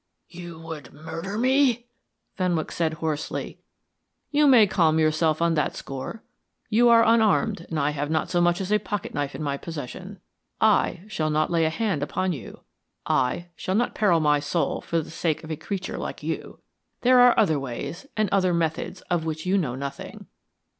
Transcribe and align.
"You 0.29 0.57
would 0.61 0.93
murder 0.93 1.37
me?" 1.37 1.85
Fenwick 2.33 2.71
said 2.71 2.93
hoarsely. 2.93 3.59
"You 4.31 4.47
may 4.47 4.65
calm 4.65 4.97
yourself 4.97 5.43
on 5.43 5.53
that 5.53 5.75
score. 5.75 6.23
You 6.69 6.89
are 6.89 7.05
unarmed, 7.05 7.67
and 7.69 7.79
I 7.79 7.91
have 7.91 8.09
not 8.09 8.27
so 8.27 8.41
much 8.41 8.59
as 8.59 8.71
a 8.71 8.79
pocket 8.79 9.13
knife 9.13 9.35
in 9.35 9.43
my 9.43 9.57
possession. 9.57 10.17
I 10.59 11.01
shall 11.07 11.29
not 11.29 11.51
lay 11.51 11.65
a 11.65 11.69
hand 11.69 12.01
upon 12.01 12.33
you 12.33 12.61
I 13.05 13.49
shall 13.55 13.75
not 13.75 13.93
peril 13.93 14.19
my 14.19 14.39
soul 14.39 14.81
for 14.81 14.99
the 15.01 15.11
sake 15.11 15.43
of 15.43 15.51
a 15.51 15.55
creature 15.55 15.99
like 15.99 16.23
you. 16.23 16.61
There 17.01 17.19
are 17.19 17.37
other 17.37 17.59
ways 17.59 18.07
and 18.17 18.27
other 18.31 18.55
methods 18.55 19.01
of 19.01 19.23
which 19.23 19.45
you 19.45 19.55
know 19.55 19.75
nothing." 19.75 20.25